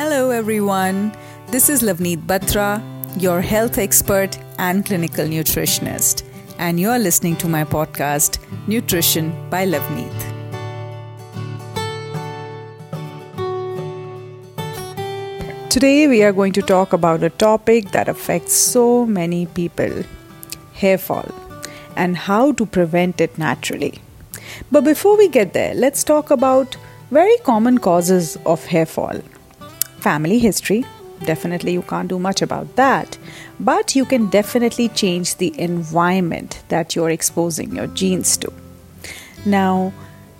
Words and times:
Hello, 0.00 0.30
everyone. 0.30 1.12
This 1.48 1.68
is 1.68 1.82
Lovneet 1.82 2.24
Batra, 2.24 2.80
your 3.20 3.40
health 3.40 3.78
expert 3.78 4.38
and 4.56 4.86
clinical 4.86 5.26
nutritionist, 5.26 6.22
and 6.56 6.78
you're 6.78 7.00
listening 7.00 7.34
to 7.38 7.48
my 7.48 7.64
podcast, 7.64 8.38
Nutrition 8.68 9.32
by 9.50 9.66
Lovneet. 9.66 10.18
Today, 15.68 16.06
we 16.06 16.22
are 16.22 16.32
going 16.32 16.52
to 16.52 16.62
talk 16.62 16.92
about 16.92 17.24
a 17.24 17.30
topic 17.30 17.90
that 17.90 18.08
affects 18.08 18.52
so 18.52 19.04
many 19.04 19.46
people 19.46 20.04
hair 20.74 20.96
fall 20.96 21.28
and 21.96 22.16
how 22.16 22.52
to 22.52 22.64
prevent 22.64 23.20
it 23.20 23.36
naturally. 23.36 24.00
But 24.70 24.84
before 24.84 25.18
we 25.18 25.26
get 25.26 25.54
there, 25.54 25.74
let's 25.74 26.04
talk 26.04 26.30
about 26.30 26.76
very 27.10 27.36
common 27.38 27.78
causes 27.78 28.38
of 28.46 28.64
hair 28.66 28.86
fall 28.86 29.20
family 30.00 30.38
history. 30.38 30.84
Definitely, 31.24 31.72
you 31.72 31.82
can't 31.82 32.08
do 32.08 32.18
much 32.18 32.42
about 32.42 32.76
that, 32.76 33.18
but 33.58 33.96
you 33.96 34.04
can 34.04 34.28
definitely 34.30 34.88
change 34.88 35.36
the 35.36 35.58
environment 35.60 36.62
that 36.68 36.94
you're 36.94 37.10
exposing 37.10 37.74
your 37.74 37.88
genes 37.88 38.36
to. 38.36 38.52
Now, 39.44 39.92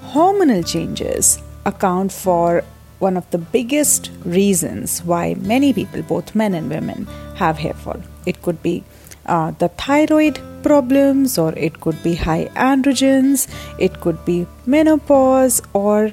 hormonal 0.03 0.67
changes 0.67 1.43
account 1.67 2.13
for 2.13 2.63
one 3.01 3.17
of 3.17 3.29
the 3.31 3.39
biggest 3.39 4.11
reasons 4.25 5.03
why 5.05 5.35
many 5.35 5.73
people, 5.73 6.03
both 6.03 6.35
men 6.35 6.55
and 6.55 6.71
women, 6.71 7.07
have 7.37 7.59
hair 7.59 7.75
fall. 7.75 8.01
It 8.27 8.43
could 8.43 8.63
be 8.63 8.85
uh, 9.27 9.53
the 9.53 9.69
thyroid 9.69 10.41
problems, 10.63 11.39
or 11.39 11.53
it 11.57 11.81
could 11.81 12.03
be 12.03 12.15
high 12.15 12.47
androgens, 12.57 13.47
it 13.79 14.01
could 14.01 14.25
be 14.25 14.47
menopause, 14.67 15.61
or 15.73 16.13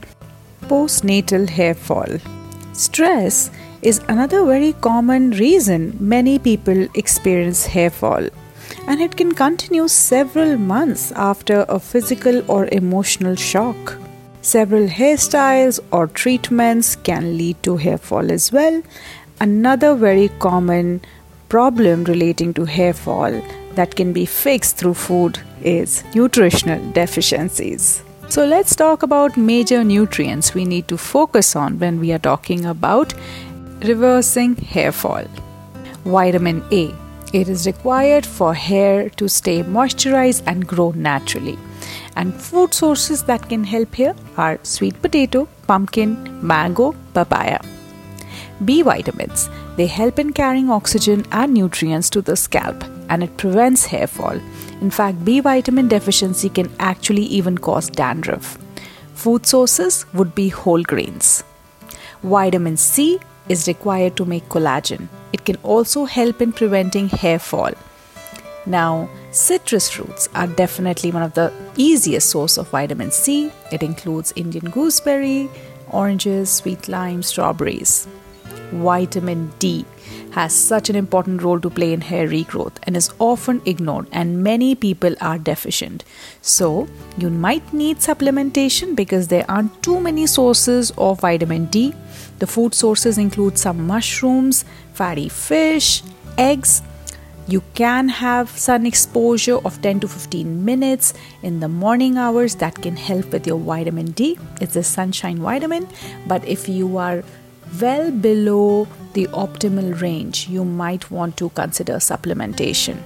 postnatal 0.63 1.49
hair 1.49 1.73
fall. 1.73 2.17
Stress 2.77 3.51
is 3.81 4.01
another 4.09 4.43
very 4.45 4.73
common 4.73 5.31
reason 5.31 5.95
many 5.97 6.37
people 6.37 6.87
experience 6.93 7.65
hair 7.65 7.89
fall, 7.89 8.27
and 8.85 8.99
it 8.99 9.15
can 9.15 9.33
continue 9.33 9.87
several 9.87 10.57
months 10.57 11.13
after 11.13 11.65
a 11.69 11.79
physical 11.79 12.43
or 12.51 12.67
emotional 12.73 13.35
shock. 13.35 13.97
Several 14.41 14.87
hairstyles 14.87 15.79
or 15.91 16.07
treatments 16.07 16.97
can 16.97 17.37
lead 17.37 17.63
to 17.63 17.77
hair 17.77 17.97
fall 17.97 18.29
as 18.29 18.51
well. 18.51 18.83
Another 19.39 19.95
very 19.95 20.27
common 20.39 21.01
problem 21.47 22.03
relating 22.03 22.53
to 22.55 22.65
hair 22.65 22.93
fall 22.93 23.41
that 23.75 23.95
can 23.95 24.11
be 24.11 24.25
fixed 24.25 24.75
through 24.75 24.95
food 24.95 25.39
is 25.63 26.03
nutritional 26.13 26.91
deficiencies. 26.91 28.04
So 28.27 28.43
let's 28.43 28.75
talk 28.75 29.03
about 29.03 29.37
major 29.37 29.83
nutrients 29.83 30.53
we 30.53 30.65
need 30.65 30.87
to 30.89 30.97
focus 30.97 31.55
on 31.55 31.79
when 31.79 31.99
we 31.99 32.11
are 32.11 32.19
talking 32.19 32.65
about 32.65 33.13
reversing 33.81 34.55
hair 34.55 34.91
fall. 34.91 35.23
Vitamin 36.03 36.63
A. 36.71 36.93
It 37.33 37.49
is 37.49 37.65
required 37.65 38.25
for 38.25 38.53
hair 38.53 39.09
to 39.11 39.29
stay 39.29 39.63
moisturized 39.63 40.43
and 40.47 40.67
grow 40.67 40.91
naturally. 40.95 41.57
And 42.15 42.33
food 42.33 42.73
sources 42.73 43.23
that 43.23 43.47
can 43.47 43.63
help 43.63 43.95
here 43.95 44.15
are 44.37 44.59
sweet 44.63 45.01
potato, 45.01 45.47
pumpkin, 45.67 46.17
mango, 46.45 46.93
papaya. 47.13 47.59
B 48.63 48.81
vitamins. 48.81 49.49
They 49.77 49.87
help 49.87 50.19
in 50.19 50.33
carrying 50.33 50.69
oxygen 50.69 51.25
and 51.31 51.53
nutrients 51.53 52.09
to 52.11 52.21
the 52.21 52.35
scalp 52.35 52.83
and 53.09 53.23
it 53.23 53.37
prevents 53.37 53.85
hair 53.85 54.07
fall. 54.07 54.39
In 54.81 54.89
fact, 54.89 55.23
B 55.23 55.39
vitamin 55.39 55.87
deficiency 55.87 56.49
can 56.49 56.71
actually 56.79 57.23
even 57.23 57.57
cause 57.57 57.89
dandruff. 57.89 58.57
Food 59.13 59.45
sources 59.45 60.05
would 60.13 60.35
be 60.35 60.49
whole 60.49 60.83
grains. 60.83 61.43
Vitamin 62.21 62.77
C 62.77 63.19
is 63.47 63.67
required 63.67 64.15
to 64.17 64.25
make 64.25 64.49
collagen. 64.49 65.07
It 65.31 65.45
can 65.45 65.57
also 65.63 66.05
help 66.05 66.41
in 66.41 66.51
preventing 66.51 67.09
hair 67.09 67.39
fall. 67.39 67.71
Now, 68.65 69.09
citrus 69.31 69.89
fruits 69.89 70.27
are 70.33 70.47
definitely 70.47 71.11
one 71.11 71.21
of 71.21 71.35
the 71.35 71.53
easiest 71.77 72.29
source 72.29 72.57
of 72.57 72.69
vitamin 72.69 73.11
C. 73.11 73.51
It 73.71 73.83
includes 73.83 74.33
Indian 74.35 74.71
gooseberry, 74.71 75.49
oranges, 75.91 76.51
sweet 76.51 76.87
lime, 76.87 77.21
strawberries. 77.21 78.07
Vitamin 78.71 79.51
D 79.59 79.85
has 80.31 80.53
such 80.53 80.89
an 80.89 80.95
important 80.95 81.41
role 81.41 81.59
to 81.59 81.69
play 81.69 81.93
in 81.93 82.01
hair 82.01 82.27
regrowth 82.27 82.73
and 82.83 82.97
is 82.97 83.11
often 83.19 83.61
ignored 83.65 84.07
and 84.11 84.43
many 84.43 84.75
people 84.75 85.15
are 85.21 85.37
deficient. 85.37 86.03
So 86.41 86.87
you 87.17 87.29
might 87.29 87.73
need 87.73 87.97
supplementation 87.97 88.95
because 88.95 89.27
there 89.27 89.45
aren't 89.49 89.81
too 89.81 89.99
many 89.99 90.27
sources 90.27 90.91
of 90.97 91.21
vitamin 91.21 91.65
D. 91.67 91.93
The 92.39 92.47
food 92.47 92.73
sources 92.73 93.17
include 93.17 93.57
some 93.57 93.87
mushrooms 93.87 94.65
fatty 94.93 95.29
fish 95.29 96.03
eggs. 96.37 96.81
You 97.47 97.61
can 97.75 98.09
have 98.09 98.49
sun 98.49 98.85
exposure 98.87 99.57
of 99.63 99.79
10 99.81 99.99
to 99.99 100.07
15 100.07 100.65
minutes 100.65 101.13
in 101.43 101.59
the 101.59 101.69
morning 101.69 102.17
hours 102.17 102.55
that 102.55 102.81
can 102.81 102.95
help 102.97 103.31
with 103.31 103.45
your 103.45 103.59
vitamin 103.59 104.11
D. 104.11 104.37
It's 104.59 104.75
a 104.75 104.83
sunshine 104.83 105.37
vitamin, 105.37 105.87
but 106.27 106.43
if 106.45 106.67
you 106.67 106.97
are 106.97 107.23
well 107.81 108.11
below 108.11 108.87
the 109.13 109.27
optimal 109.27 109.99
range, 110.01 110.47
you 110.49 110.65
might 110.65 111.09
want 111.09 111.37
to 111.37 111.49
consider 111.49 111.95
supplementation. 111.95 112.97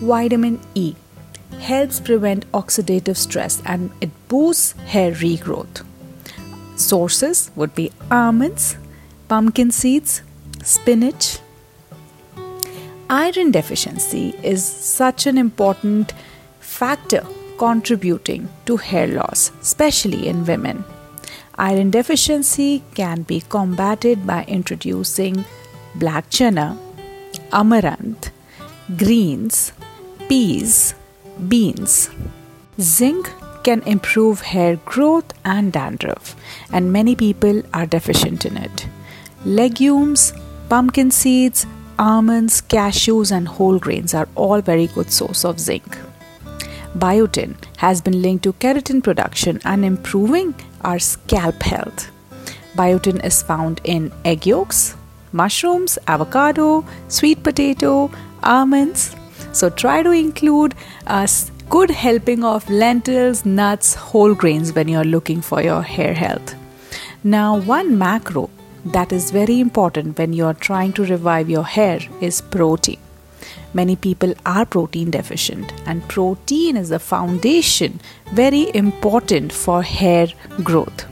Vitamin 0.00 0.60
E 0.74 0.94
helps 1.60 2.00
prevent 2.00 2.50
oxidative 2.52 3.16
stress 3.16 3.62
and 3.64 3.90
it 4.00 4.10
boosts 4.28 4.72
hair 4.92 5.12
regrowth. 5.12 5.84
Sources 6.76 7.50
would 7.54 7.74
be 7.74 7.90
almonds, 8.10 8.76
pumpkin 9.28 9.70
seeds, 9.70 10.22
spinach. 10.62 11.38
Iron 13.08 13.50
deficiency 13.50 14.34
is 14.42 14.64
such 14.64 15.26
an 15.26 15.38
important 15.38 16.12
factor 16.60 17.24
contributing 17.58 18.48
to 18.66 18.76
hair 18.76 19.06
loss, 19.06 19.52
especially 19.60 20.26
in 20.26 20.44
women. 20.44 20.84
Iron 21.58 21.90
deficiency 21.90 22.82
can 22.94 23.22
be 23.22 23.40
combated 23.40 24.26
by 24.26 24.44
introducing 24.44 25.44
black 25.94 26.30
chana, 26.30 26.78
amaranth, 27.52 28.30
greens, 28.96 29.72
peas, 30.28 30.94
beans. 31.48 32.10
Zinc 32.80 33.30
can 33.64 33.82
improve 33.82 34.40
hair 34.40 34.76
growth 34.76 35.32
and 35.44 35.72
dandruff, 35.72 36.34
and 36.72 36.92
many 36.92 37.14
people 37.14 37.62
are 37.74 37.86
deficient 37.86 38.46
in 38.46 38.56
it. 38.56 38.86
Legumes, 39.44 40.32
pumpkin 40.68 41.10
seeds, 41.10 41.66
almonds, 41.98 42.62
cashews, 42.62 43.30
and 43.30 43.46
whole 43.46 43.78
grains 43.78 44.14
are 44.14 44.28
all 44.34 44.60
very 44.60 44.86
good 44.86 45.12
source 45.12 45.44
of 45.44 45.60
zinc. 45.60 45.98
Biotin 46.96 47.54
has 47.78 48.00
been 48.02 48.20
linked 48.20 48.44
to 48.44 48.52
keratin 48.54 49.02
production 49.02 49.60
and 49.64 49.84
improving 49.84 50.54
our 50.82 50.98
scalp 50.98 51.62
health. 51.62 52.10
Biotin 52.76 53.24
is 53.24 53.42
found 53.42 53.80
in 53.84 54.12
egg 54.24 54.46
yolks, 54.46 54.94
mushrooms, 55.32 55.98
avocado, 56.06 56.84
sweet 57.08 57.42
potato, 57.42 58.10
almonds. 58.42 59.16
So 59.52 59.70
try 59.70 60.02
to 60.02 60.10
include 60.10 60.74
a 61.06 61.28
good 61.70 61.90
helping 61.90 62.44
of 62.44 62.68
lentils, 62.68 63.46
nuts, 63.46 63.94
whole 63.94 64.34
grains 64.34 64.74
when 64.74 64.88
you're 64.88 65.04
looking 65.04 65.40
for 65.40 65.62
your 65.62 65.82
hair 65.82 66.12
health. 66.12 66.54
Now, 67.24 67.58
one 67.58 67.96
macro 67.96 68.50
that 68.84 69.12
is 69.12 69.30
very 69.30 69.60
important 69.60 70.18
when 70.18 70.32
you're 70.32 70.54
trying 70.54 70.92
to 70.94 71.04
revive 71.04 71.48
your 71.48 71.64
hair 71.64 72.00
is 72.20 72.40
protein. 72.40 72.98
Many 73.74 73.96
people 73.96 74.34
are 74.44 74.66
protein 74.66 75.10
deficient, 75.10 75.72
and 75.86 76.06
protein 76.08 76.76
is 76.76 76.90
the 76.90 76.98
foundation, 76.98 78.00
very 78.32 78.74
important 78.74 79.52
for 79.52 79.82
hair 79.82 80.28
growth. 80.62 81.06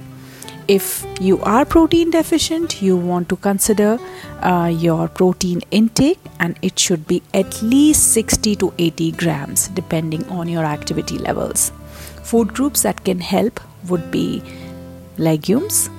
If 0.69 1.05
you 1.21 1.41
are 1.41 1.65
protein 1.65 2.11
deficient, 2.11 2.81
you 2.81 2.97
want 2.97 3.29
to 3.31 3.37
consider 3.37 3.99
uh, 4.41 4.73
your 4.73 5.09
protein 5.09 5.63
intake, 5.71 6.21
and 6.39 6.59
it 6.63 6.79
should 6.79 7.07
be 7.07 7.23
at 7.35 7.63
least 7.63 8.13
60 8.13 8.57
to 8.57 8.73
80 8.79 9.13
grams 9.13 9.69
depending 9.69 10.25
on 10.29 10.49
your 10.49 10.65
activity 10.65 11.19
levels. 11.19 11.73
Food 12.23 12.55
groups 12.55 12.83
that 12.83 13.05
can 13.05 13.21
help 13.21 13.59
would 13.89 14.11
be 14.11 14.43
legumes, 15.19 15.91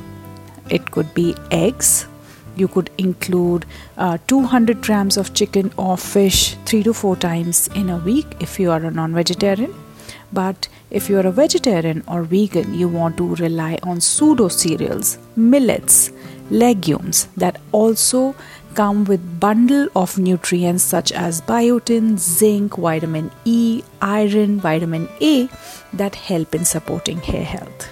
it 0.70 0.92
could 0.92 1.14
be 1.14 1.36
eggs, 1.52 2.08
you 2.56 2.68
could 2.68 2.90
include 2.98 3.66
uh, 3.98 4.18
200 4.28 4.82
grams 4.82 5.18
of 5.18 5.34
chicken 5.34 5.72
or 5.78 5.98
fish 5.98 6.56
three 6.66 6.84
to 6.84 6.94
four 6.94 7.16
times 7.16 7.68
in 7.76 7.90
a 7.90 7.98
week 7.98 8.28
if 8.40 8.60
you 8.60 8.72
are 8.72 8.84
a 8.84 8.92
non 8.92 9.14
vegetarian. 9.14 9.74
But 10.34 10.70
if 10.90 11.10
you 11.10 11.18
are 11.18 11.28
a 11.28 11.32
vegetarian 11.32 12.04
or 12.08 12.24
vegan, 12.24 12.74
you 12.74 12.88
want 12.88 13.18
to 13.18 13.36
rely 13.36 13.78
on 13.84 14.00
pseudo 14.00 14.48
cereals, 14.48 15.18
millets, 15.36 16.12
legumes 16.50 17.28
that 17.38 17.60
also 17.72 18.36
come 18.76 19.04
with 19.06 19.40
bundle 19.40 19.90
of 19.96 20.18
nutrients 20.18 20.84
such 20.84 21.12
as 21.12 21.42
biotin, 21.42 22.18
zinc, 22.18 22.78
vitamin 22.78 23.32
E, 23.44 23.84
iron, 24.02 24.60
vitamin 24.60 25.10
A 25.22 25.50
that 25.94 26.16
help 26.16 26.56
in 26.56 26.64
supporting 26.64 27.18
hair 27.18 27.44
health. 27.44 27.90